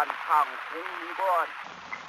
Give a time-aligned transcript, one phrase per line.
[0.00, 1.99] 赶趟红泥关。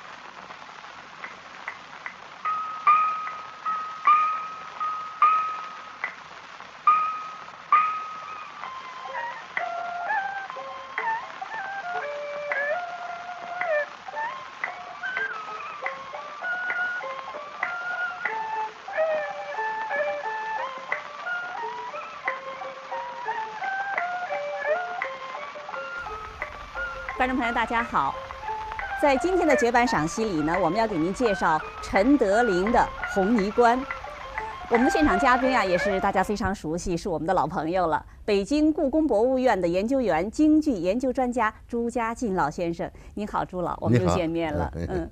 [27.21, 28.15] 观众朋友，大家好！
[28.99, 32.79] 在今天的绝版赏析里呢，我们要给您介绍陈德霖的
[33.13, 33.79] 《红泥关》。
[34.71, 38.03] 我们的现场嘉宾啊，也是大家非常熟悉，是我们的老朋友了。
[38.25, 44.73] 北京故宫博物院的研究员、京剧研究专家朱家进老先生，您好，朱老，我们又见面了。
[44.73, 45.07] 嗯，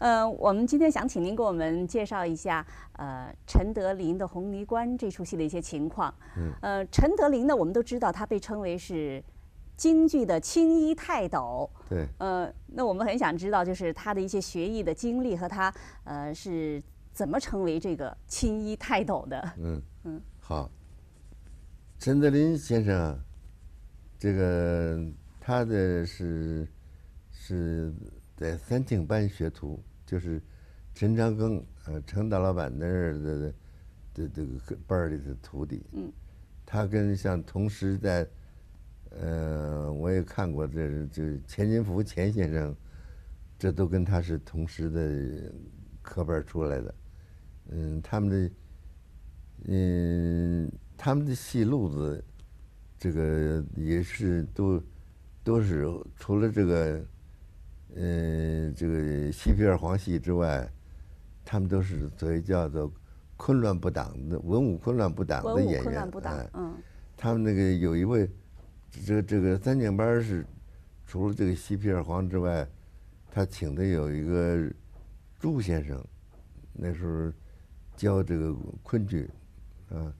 [0.00, 6.12] 呃，我们今天想请您给我们介绍一下，呃，陈德霖的《红泥关》这出戏的一些情况。
[6.36, 9.22] 嗯，呃，陈德霖呢，我们都知道他被称为是。
[9.82, 16.80] 京剧的青衣泰斗，对，呃，那我们很想知道，就是他的一些学艺的经历和他，呃，是
[17.12, 19.52] 怎么成为这个青衣泰斗的？
[19.58, 20.70] 嗯嗯，好，
[21.98, 23.18] 陈德林先生，
[24.20, 25.04] 这个
[25.40, 26.64] 他的是
[27.32, 27.92] 是
[28.36, 30.40] 在三庆班学徒，就是
[30.94, 33.52] 陈长庚，呃，陈大老板那儿的
[34.14, 35.84] 的这个班里的徒弟。
[35.90, 36.12] 嗯，
[36.64, 38.24] 他跟像同时在。
[39.20, 42.74] 呃，我也看过，这这钱金福钱先生，
[43.58, 45.52] 这都跟他是同时的
[46.00, 46.94] 科班出来的。
[47.68, 48.50] 嗯，他们的，
[49.66, 52.24] 嗯，他们的戏路子，
[52.98, 54.82] 这个也是都
[55.44, 57.04] 都是除了这个，
[57.96, 60.66] 嗯，这个西皮二黄戏之外，
[61.44, 62.90] 他们都是所谓叫做
[63.36, 66.10] 昆乱不挡的文武昆乱不挡的演员。
[66.54, 66.74] 嗯，
[67.16, 68.30] 他们那个有一位。
[68.92, 70.46] 这这个三景班是
[71.06, 72.68] 除了这个西皮二黄之外，
[73.30, 74.70] 他请的有一个
[75.40, 75.98] 朱先生，
[76.74, 77.32] 那时候
[77.96, 79.30] 教这个昆剧，
[79.88, 80.14] 啊，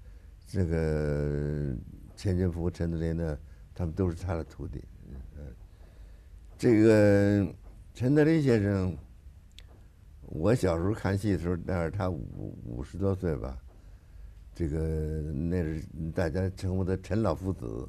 [0.47, 1.77] 这个
[2.17, 3.39] 钱金福、陈德霖呢，
[3.75, 4.83] 他们都是他的徒弟。
[5.37, 5.47] 嗯，
[6.57, 7.47] 这个
[7.93, 8.97] 陈德霖先生，
[10.23, 13.57] 我小时候看戏的时候，那是他五五十多岁吧，
[14.55, 14.79] 这个
[15.31, 15.85] 那是
[16.15, 17.87] 大家称呼他陈老夫子。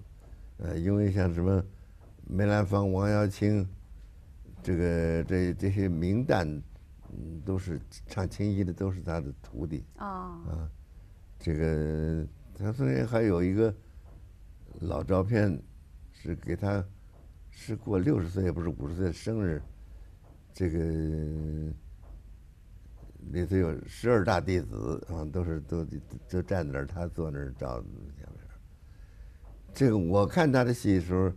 [0.64, 1.62] 呃，因为像什么
[2.26, 3.68] 梅兰芳、王耀卿，
[4.62, 6.48] 这个这这些名旦，
[7.10, 9.84] 嗯，都是唱青衣的，都是他的徒弟。
[9.98, 10.08] 啊。
[10.08, 10.72] 啊，
[11.38, 12.26] 这个
[12.58, 13.76] 他虽然还有一个
[14.80, 15.62] 老照片，
[16.14, 16.82] 是给他
[17.50, 19.62] 是过六十岁，也不是五十岁的生日，
[20.54, 20.80] 这个
[23.32, 25.86] 里头有十二大弟子啊，都是都
[26.30, 27.84] 都站在那儿，他坐那儿照。
[29.74, 31.32] 这个我看他的戏的时候，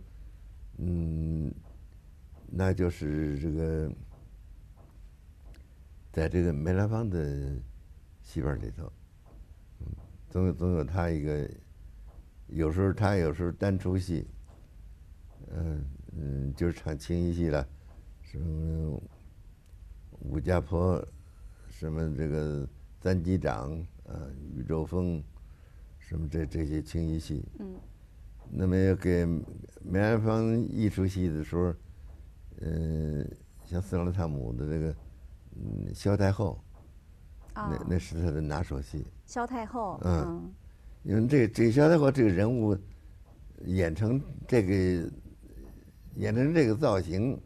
[0.77, 1.51] 嗯，
[2.45, 3.91] 那就是这个，
[6.11, 7.55] 在这个梅兰芳的
[8.21, 8.93] 戏班里头，
[10.29, 11.49] 总有总有他一个，
[12.45, 14.27] 有时候他有时候单出戏，
[15.49, 15.83] 嗯
[16.15, 17.67] 嗯，就是唱青衣戏了，
[18.21, 19.01] 什么
[20.19, 21.03] 武家坡，
[21.71, 22.69] 什么这个
[23.01, 23.71] 三击掌
[24.05, 24.13] 啊，
[24.53, 25.23] 宇宙风，
[25.97, 27.75] 什么这这些青衣戏，嗯。
[28.49, 29.25] 那么要给
[29.83, 31.73] 梅兰芳一出戏的时候，
[32.61, 33.29] 嗯，
[33.65, 34.95] 像四郎探母的这个，
[35.55, 36.59] 嗯，萧太后，
[37.53, 39.05] 那那是他的拿手戏。
[39.25, 40.51] 萧太后，嗯，
[41.03, 42.77] 因为这这萧太后这个人物
[43.65, 45.11] 演成这个
[46.15, 47.39] 演成这个造型，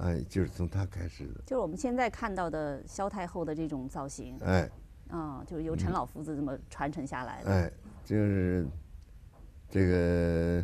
[0.00, 1.42] 哎，就是从他开始的。
[1.46, 4.38] 就是我们现在看到的萧太后的这种造型。
[4.40, 4.68] 哎。
[5.08, 7.50] 啊，就是由陈老夫子这么传承下来的。
[7.50, 7.72] 哎，
[8.04, 8.66] 就是。
[9.72, 10.62] 这个，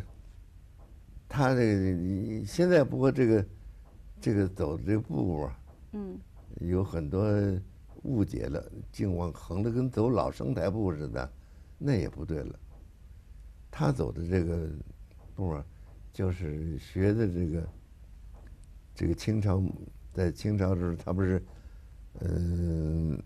[1.27, 3.45] 他这个现在不过这个，
[4.21, 5.59] 这个走的这个步啊，
[5.93, 6.15] 嗯，
[6.59, 7.27] 有很多
[8.03, 11.33] 误解了，竟往横的跟走老生台步似的，
[11.79, 12.59] 那也不对了。
[13.71, 14.69] 他走的这个
[15.33, 15.65] 步啊，
[16.13, 17.69] 就是学的这个，
[18.93, 19.59] 这个清朝
[20.13, 21.43] 在清朝时候，他不是，
[22.19, 23.19] 嗯，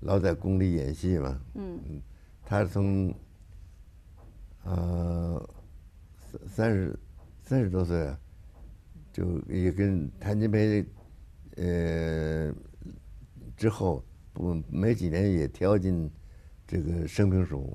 [0.00, 2.02] 老在宫里演戏嘛，嗯，
[2.44, 3.14] 他从。
[4.62, 5.48] 呃，
[6.30, 6.98] 三三十
[7.42, 8.18] 三十多岁啊，
[9.10, 10.84] 就也跟谭金培，
[11.56, 12.52] 呃，
[13.56, 16.08] 之后不没几年也调进
[16.66, 17.74] 这个生平署，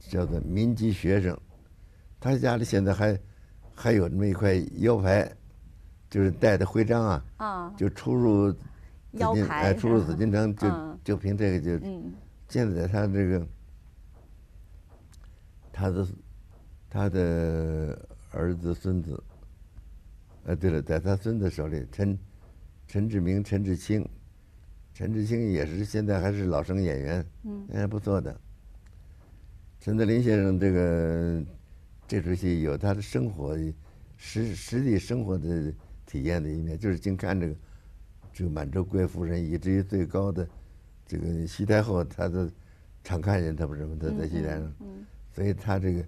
[0.00, 1.38] 叫做民籍学生。
[2.18, 3.20] 他家里现在还
[3.74, 5.30] 还有那么一块腰牌，
[6.08, 8.52] 就是带的徽章啊，就出入
[9.12, 11.86] 腰牌，出入紫禁城就就凭这个就，
[12.48, 13.46] 现在他这个。
[15.76, 16.06] 他的
[16.88, 19.22] 他的儿子孙子，
[20.44, 22.18] 呃，对了，在他孙子手里，陈
[22.86, 24.08] 陈志明、陈志清，
[24.94, 28.34] 陈志清也是现在还是老生演员，嗯，还不错的。
[29.78, 31.44] 陈德林先生这个
[32.08, 33.54] 这出戏有他的生活
[34.16, 35.70] 实实际生活的
[36.06, 37.54] 体验的一面，就是净看这个
[38.32, 40.48] 这个满洲贵夫人，以至于最高的
[41.06, 42.50] 这个西太后，他的
[43.04, 43.94] 常看见他不是吗？
[44.00, 44.72] 他在戏台上，
[45.36, 46.04] 所以他这个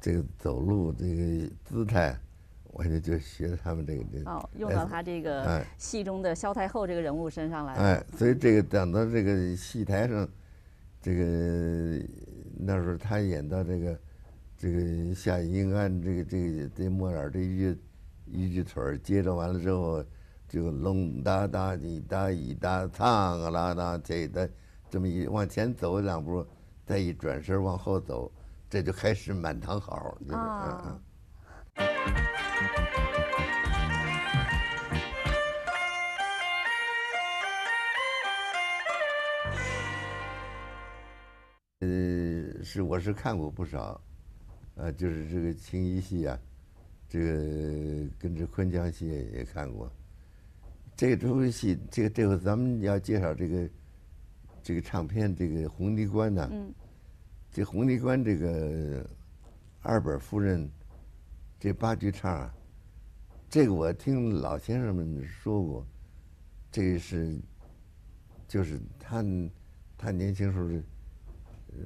[0.00, 2.16] 这个走路这个姿态，
[2.66, 4.30] 我就就学他们这个这个。
[4.30, 7.82] 哦，用到他这个戏中的萧太后这个人物身上来了。
[7.82, 10.28] 哎，所以这个等到这个戏台上，
[11.00, 12.00] 这个
[12.60, 13.98] 那时候他演到这个。
[14.54, 17.78] 这个夏英安，这个这个这莫尔这一句
[18.26, 20.04] 一句腿儿接着完了之后，
[20.48, 24.48] 就隆哒哒滴哒一哒唱啊啦哒这的，
[24.88, 26.46] 这么一往前走两步，
[26.86, 28.30] 再一转身往后走，
[28.72, 30.98] 这就开始满堂好，就是嗯嗯。
[41.80, 44.00] 呃，是我是看过不少。
[44.76, 46.38] 啊，就是这个青衣戏啊，
[47.10, 47.26] 这个
[48.18, 49.92] 跟这昆腔戏也看过。
[50.96, 53.68] 这出戏，这个这回咱们要介绍这个
[54.62, 56.48] 这个唱片，这个《红泥关》呢。
[56.50, 56.72] 嗯。
[57.52, 59.06] 这《红泥关》这个
[59.82, 60.68] 二本夫人
[61.60, 62.54] 这八句唱啊，
[63.48, 65.86] 这个我听老先生们说过，
[66.70, 67.38] 这个是
[68.48, 69.24] 就是他
[69.98, 70.68] 他年轻时候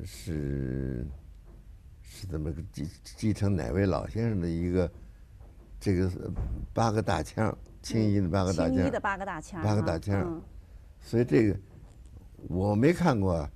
[0.04, 1.06] 是。
[2.08, 4.90] 是怎么继继承哪位老先生的一个
[5.78, 6.10] 这个
[6.74, 10.42] 八个大腔，青衣的八个大腔，青衣的八个大腔，八个大腔，
[11.00, 11.56] 所以这个
[12.48, 13.48] 我没看过，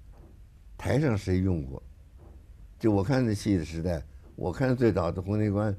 [0.79, 1.83] 台上谁用过？
[2.81, 4.03] 就我看那戏的时代，
[4.35, 5.73] 我看最早的红泥关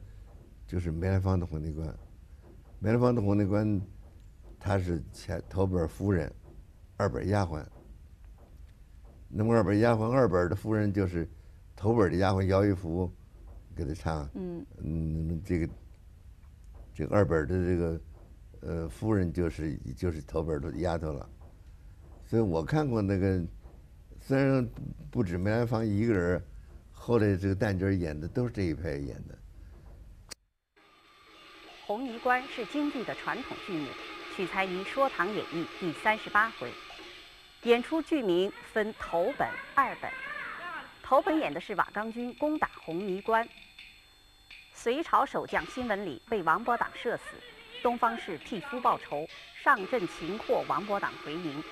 [0.66, 1.94] 就是梅兰芳的红泥关，
[2.80, 3.82] 梅兰芳的红泥关，
[4.58, 6.32] 他是前头本夫人，
[6.96, 7.66] 二本丫鬟，
[9.28, 11.28] 那么二本丫鬟，二本的夫人就是。
[11.74, 13.12] 头本的丫鬟姚玉福
[13.76, 15.70] 给他唱，嗯，嗯，这个
[16.94, 18.02] 这个二本的这个
[18.60, 21.28] 呃夫人就是就是头本的丫头了，
[22.24, 23.44] 所以我看过那个，
[24.20, 24.70] 虽然
[25.10, 26.44] 不止梅兰芳一个人，
[27.04, 29.34] 后来这个旦角演的都是这一派演的。
[31.84, 33.88] 《红泥关》是京剧的传统剧目，
[34.36, 36.72] 取材于《说唐演义》第三十八回，
[37.64, 40.12] 演出剧名分头本、二本。
[41.02, 43.50] 头本演的是瓦岗军攻打红泥关，
[44.72, 47.24] 隋朝守将辛文礼被王伯党射死，
[47.82, 49.28] 东方氏替夫报仇，
[49.64, 51.64] 上阵擒获王伯党回营。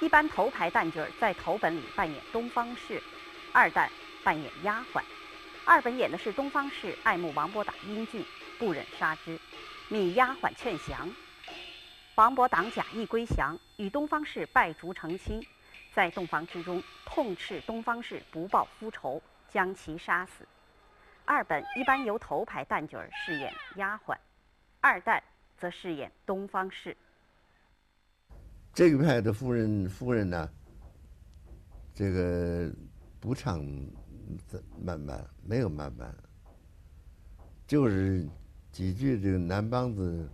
[0.00, 3.02] 一般头牌旦角在头本里扮演东方氏，
[3.52, 3.88] 二旦
[4.24, 5.02] 扮演丫鬟。
[5.64, 8.24] 二本演的是东方氏爱慕王伯党英俊，
[8.58, 9.38] 不忍杀之，
[9.88, 11.08] 命丫鬟劝降。
[12.16, 15.40] 王伯党假意归降，与东方氏拜烛成亲。
[15.94, 20.46] 在洞房之中，痛斥东方氏不报夫仇，将其杀死。
[21.24, 24.16] 二本一般由头牌旦角儿饰演丫鬟，
[24.80, 25.20] 二旦
[25.56, 26.96] 则饰演东方氏。
[28.74, 30.50] 这个派的夫人，夫人呢，
[31.94, 32.72] 这个
[33.20, 33.62] 不唱
[34.82, 36.14] 慢慢，没有慢慢，
[37.66, 38.28] 就是
[38.70, 40.28] 几句这个南梆子，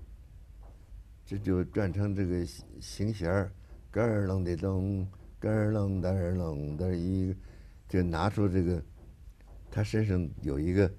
[1.25, 2.45] 这就转成这个
[2.81, 3.53] 行弦儿，
[3.91, 5.07] 咯儿楞的咚。
[5.41, 7.33] 咯儿楞的儿楞的一，
[7.89, 8.83] 就拿出这个，
[9.71, 10.91] 他身上有一个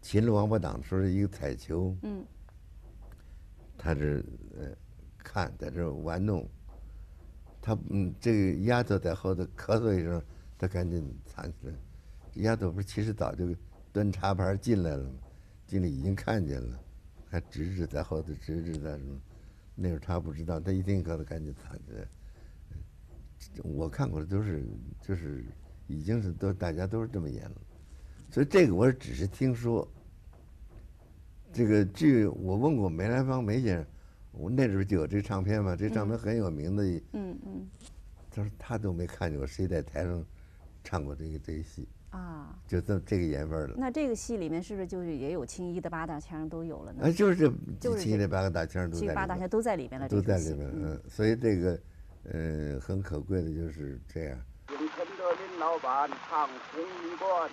[0.00, 2.24] 秦了王八党时候的一个彩球，嗯，
[3.76, 4.22] 他这
[4.56, 4.72] 呃
[5.18, 6.48] 看在这玩弄，
[7.60, 10.22] 他嗯这个丫头在后头咳嗽一声，
[10.56, 11.72] 他赶紧藏起来。
[12.38, 13.54] 丫头不是其实早就
[13.92, 15.10] 端茶盘进来了吗？
[15.66, 16.78] 进来已经看见了，
[17.28, 19.20] 还指指在后头指指在什么？
[19.74, 22.08] 那会儿他不知道，他一听咳嗽赶紧藏起来。
[23.62, 24.64] 我看过的都是，
[25.00, 25.44] 就是
[25.86, 27.56] 已经是都大家都是这么演了，
[28.30, 29.86] 所以这个我只是听说。
[31.50, 33.86] 这个剧我问过梅兰芳梅先生，
[34.32, 36.84] 我那时候就有这唱片嘛，这唱片很有名的。
[37.12, 37.66] 嗯嗯。
[38.30, 40.24] 他说他都没看见过谁在台上
[40.84, 41.88] 唱过这个这个戏。
[42.10, 42.54] 啊。
[42.66, 43.74] 就这这个盐味儿了。
[43.78, 47.04] 那这个戏里面是不是就是也有青衣的八大腔都有了呢？
[47.04, 49.14] 啊，就是这青衣的八个大腔都在。
[49.14, 50.08] 八大腔都在里面了。
[50.08, 51.78] 都在里面，嗯，所以这个。
[52.30, 54.38] 呃，很可贵的就是这样。
[55.58, 57.48] 老板唱《红泥关》。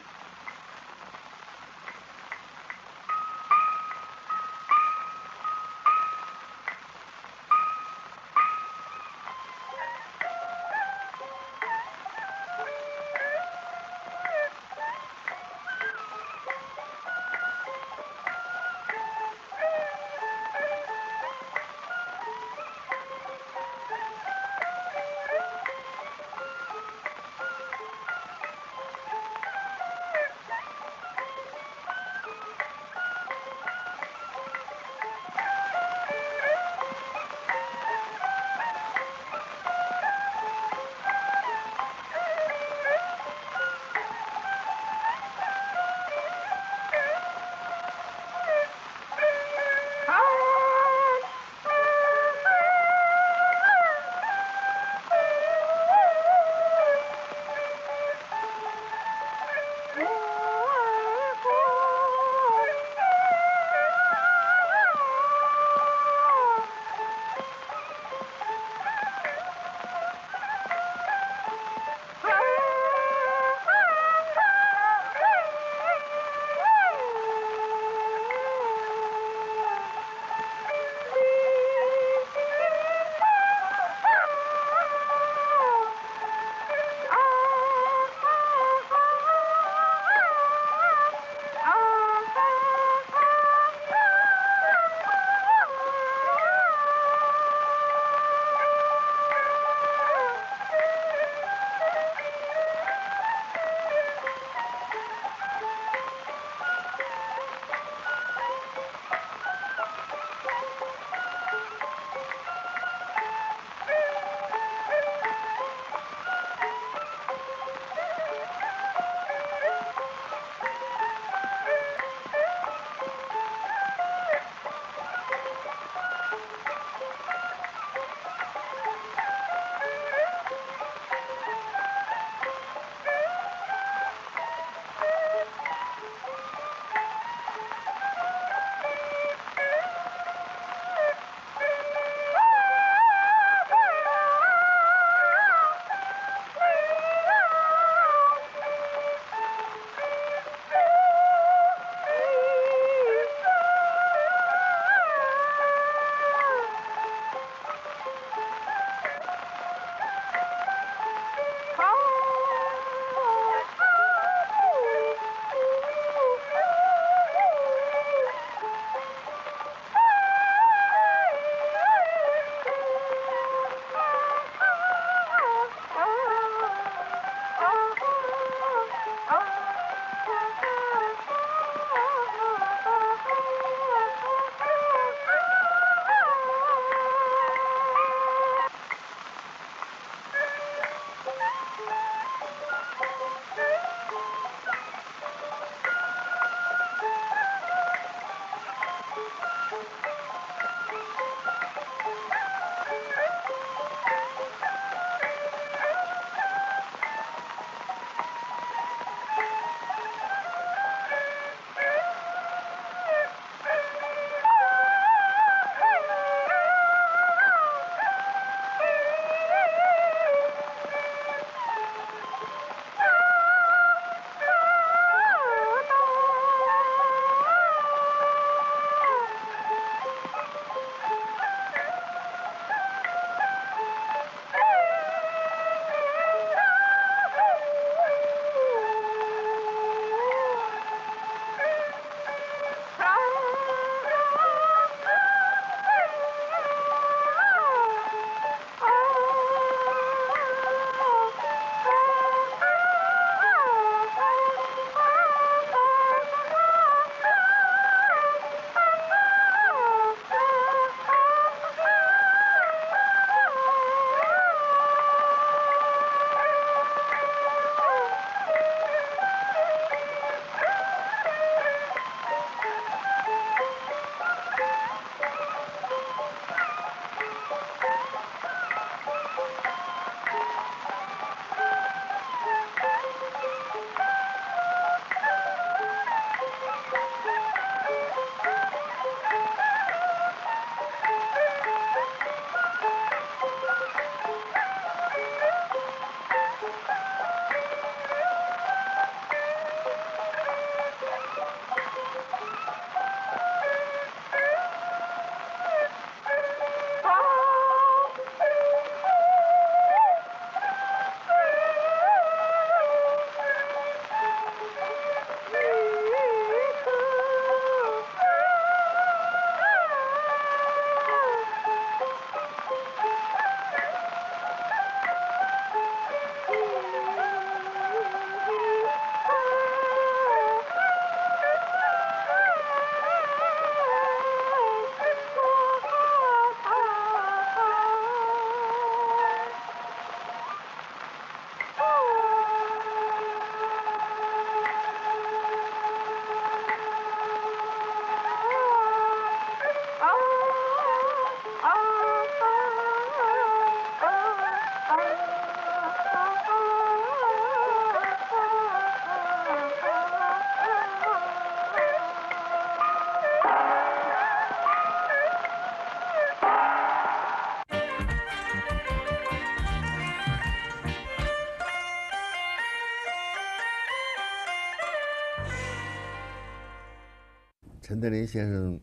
[377.85, 378.79] 陈德林先生，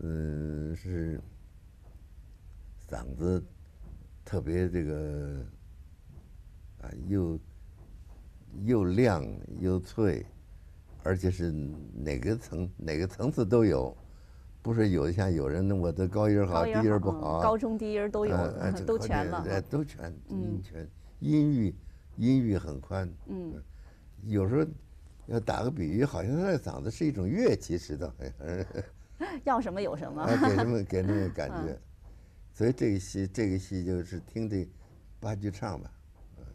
[0.00, 1.20] 嗯，是
[2.88, 3.44] 嗓子
[4.24, 5.44] 特别这个
[6.82, 7.40] 啊，又
[8.62, 9.26] 又亮
[9.58, 10.24] 又脆，
[11.02, 13.96] 而且是哪个层哪个层次都有，
[14.62, 18.36] 不是有像有人我的高音好，低音不好，高中低音都有，
[18.86, 21.74] 都全了，哎，都全，音全，音域
[22.14, 23.60] 音域很宽，嗯，
[24.26, 24.64] 有时候。
[25.26, 28.14] 要打个比喻，好像他的嗓子是一种乐器似的，
[29.44, 31.78] 要什么有什么，给什么给那个感觉。
[32.52, 34.66] 所以这个戏，这个戏就是听这
[35.20, 35.90] 八句唱吧，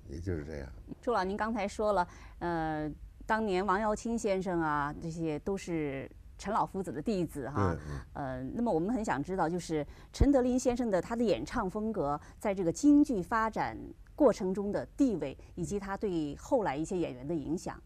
[0.09, 0.69] 也就是这样。
[1.01, 2.07] 朱老，您刚才说了，
[2.39, 2.91] 呃，
[3.25, 7.77] 当年王耀卿先生啊，这些都是陈老夫子的弟子哈。
[8.13, 13.77] 呃，那么我们很想知道，就是陈德林先生的他的演唱风格，在这个京剧发展
[14.15, 17.79] 过程中的地位，以及他对后来一些演员的影响。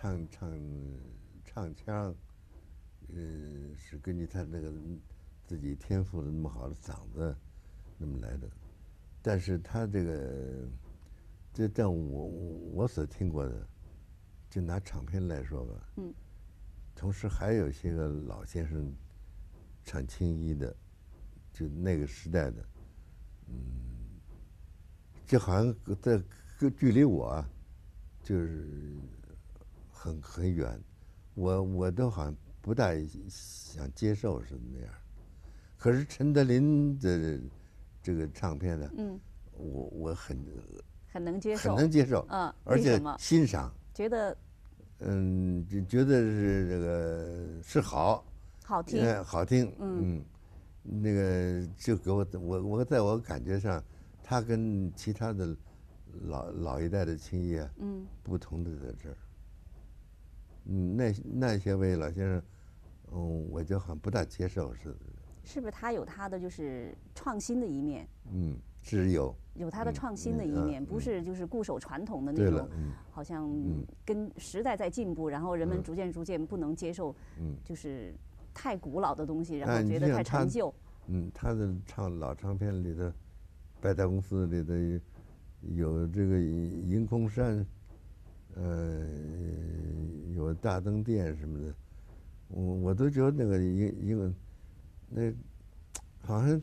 [0.00, 0.58] 唱唱
[1.44, 2.14] 唱腔，
[3.08, 4.72] 嗯，是根据他那个
[5.46, 7.36] 自己天赋的那么好的嗓子
[7.98, 8.50] 那么来的。
[9.20, 10.68] 但是他这个，
[11.52, 11.94] 这在我
[12.72, 13.68] 我所听过的，
[14.48, 16.14] 就拿唱片来说吧，嗯，
[16.96, 18.90] 同时还有些个老先生
[19.84, 20.74] 唱青衣的，
[21.52, 22.64] 就那个时代的，
[23.48, 23.54] 嗯，
[25.26, 26.22] 就好像在
[26.70, 27.44] 距离我
[28.22, 28.96] 就是。
[30.00, 30.82] 很很远，
[31.34, 32.90] 我我都好像不大
[33.28, 34.94] 想接受是那样，
[35.76, 37.38] 可是陈德林的
[38.02, 39.20] 这个唱片呢，嗯，
[39.58, 40.38] 我我很
[41.12, 44.34] 很能接受，很能接受，嗯，而且欣赏，觉得，
[45.00, 48.24] 嗯，就觉得是这个是好，
[48.64, 50.24] 好听，好听，嗯，
[50.82, 53.84] 那个就给我我我在我感觉上，
[54.22, 55.54] 他跟其他的
[56.22, 59.12] 老老一代的青衣啊，嗯，不同的在这儿。
[59.14, 59.29] 嗯，
[60.70, 62.42] 那那些位老先生，
[63.12, 64.96] 嗯，我就很不大接受是的。
[65.42, 68.06] 是不是他有他的就是创新的一面？
[68.32, 69.34] 嗯，是有。
[69.54, 72.68] 有他的创新的一面，不是就是固守传统的那种，
[73.10, 73.50] 好像
[74.04, 77.14] 跟时代在进步，然后人们逐渐逐渐不能接受，
[77.64, 78.14] 就是
[78.54, 80.72] 太古老的东西，然后觉得太陈旧。
[81.08, 83.12] 嗯，他的唱老唱片里的，
[83.80, 85.00] 百代公司里的
[85.74, 87.66] 有这个银空山。
[88.54, 89.06] 呃，
[90.50, 91.72] 有大灯店什么的，
[92.48, 94.32] 我我都觉得那个一一个，
[95.08, 95.32] 那
[96.26, 96.60] 好像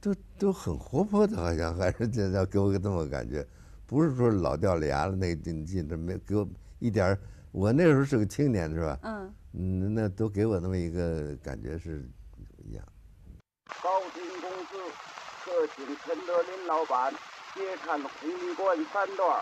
[0.00, 3.46] 都都很活泼的，好像还是这样给我个这么感觉，
[3.86, 6.46] 不是说老掉了牙了那劲劲，这没给我
[6.80, 7.18] 一点儿。
[7.52, 8.98] 我那时候是个青年，是吧？
[9.02, 9.32] 嗯。
[9.52, 12.06] 嗯，那都给我那么一个感觉是
[12.58, 12.84] 一样。
[13.82, 14.76] 高新公司，
[15.44, 17.12] 特请陈德林老板
[17.54, 19.40] 接看红衣观三段。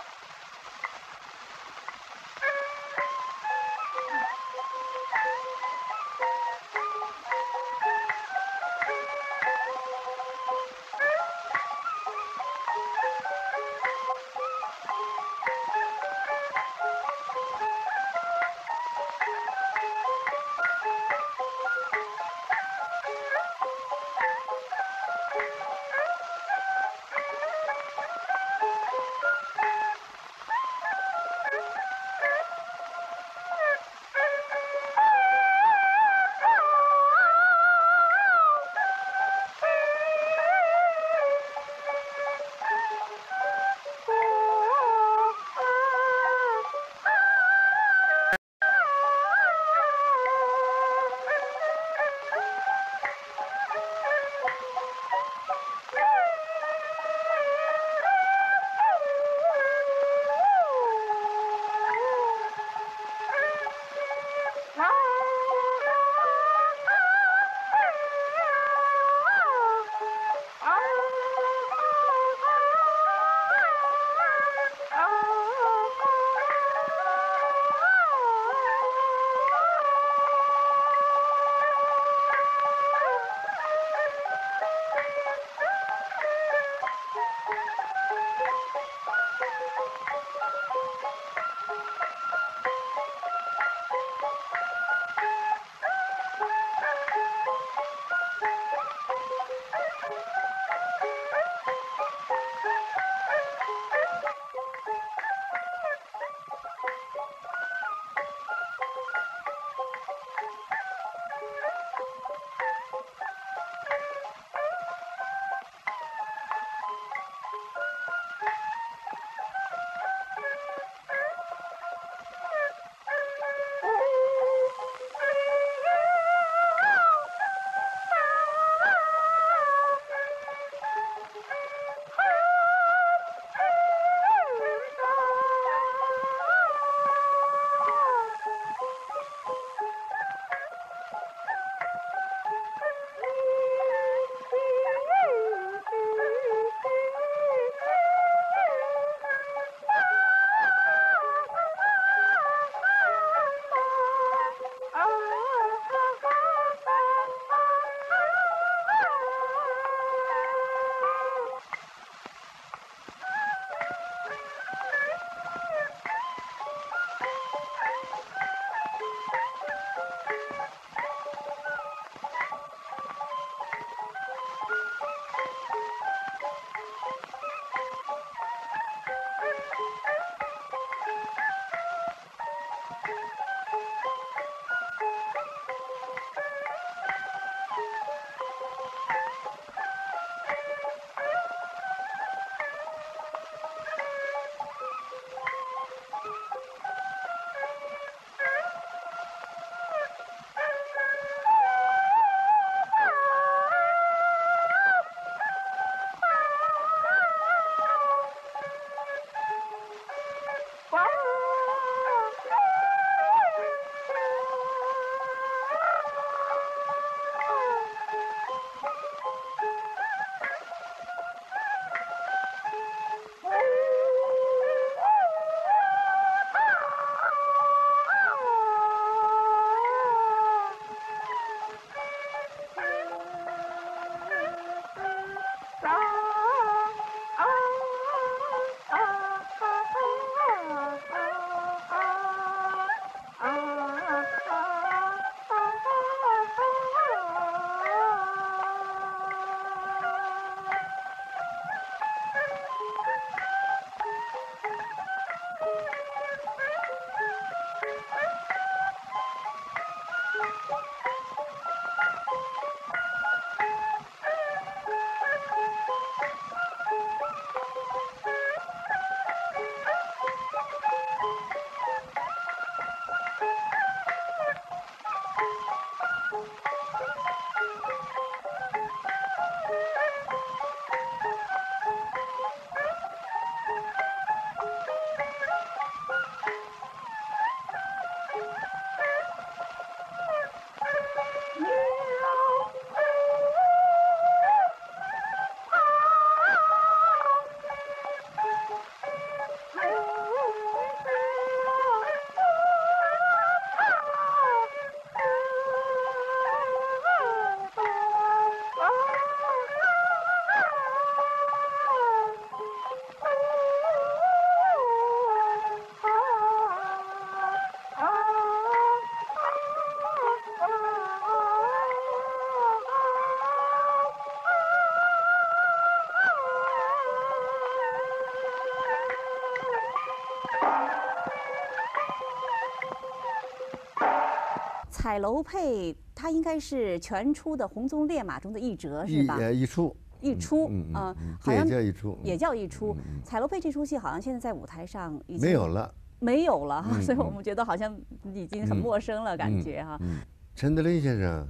[335.07, 339.37] 彩楼配它应该是全出的红鬃烈马中的一折是吧？
[339.37, 342.97] 呃一出，一出啊好像叫一出，也嗯叫一出。
[343.23, 345.95] 彩楼配这出戏好像现在在舞台上已经没有了。
[346.19, 347.97] 没有了哈，嗯 所以我嗯们觉得好像
[348.35, 349.97] 已经很嗯陌生了，感觉哈。
[350.01, 350.17] 嗯，
[350.57, 351.47] 陈德霖先生，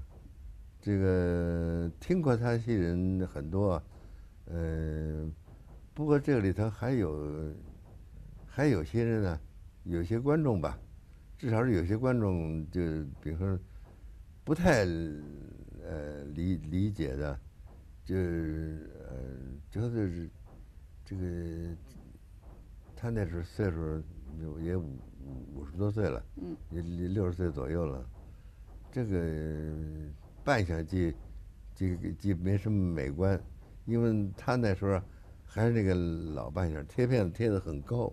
[0.79, 3.83] 这个听过他戏人很多，
[4.51, 5.27] 呃，
[5.95, 7.55] 不过这里头还有
[8.47, 9.41] 还有些人呢，
[9.85, 10.79] 有些观众吧，
[11.39, 12.81] 至少是有些观众就
[13.21, 13.59] 比如说
[14.45, 14.85] 不太
[15.85, 17.39] 呃理理解的，
[18.05, 19.17] 就是呃
[19.71, 20.31] 就是
[21.05, 21.77] 这个
[22.97, 24.03] 他那时候岁数
[24.61, 28.05] 也五五五十多岁了，嗯，也六十岁左右了。
[28.91, 29.19] 这个
[30.43, 31.15] 扮相既
[31.75, 33.39] 既既没什么美观，
[33.85, 34.99] 因为他那时候
[35.45, 38.11] 还是那个老扮相，贴片子贴的很高，